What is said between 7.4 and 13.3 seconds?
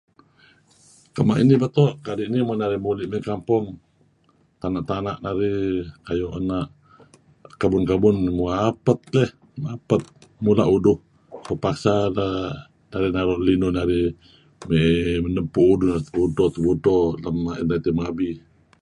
kebun-kebun, mapet leh, mapet mula' uduh. Terpaksa teh narih